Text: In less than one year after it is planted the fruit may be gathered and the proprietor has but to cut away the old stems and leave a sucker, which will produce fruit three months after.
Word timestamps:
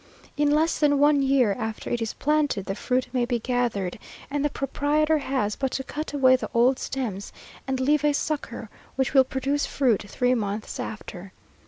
In 0.35 0.49
less 0.49 0.79
than 0.79 0.97
one 0.97 1.21
year 1.21 1.53
after 1.53 1.91
it 1.91 2.01
is 2.01 2.15
planted 2.15 2.65
the 2.65 2.73
fruit 2.73 3.05
may 3.13 3.23
be 3.23 3.37
gathered 3.37 3.99
and 4.31 4.43
the 4.43 4.49
proprietor 4.49 5.19
has 5.19 5.55
but 5.55 5.69
to 5.73 5.83
cut 5.83 6.11
away 6.11 6.35
the 6.37 6.49
old 6.55 6.79
stems 6.79 7.31
and 7.67 7.79
leave 7.79 8.03
a 8.03 8.11
sucker, 8.15 8.67
which 8.95 9.13
will 9.13 9.23
produce 9.23 9.67
fruit 9.67 10.01
three 10.09 10.33
months 10.33 10.79
after. 10.79 11.33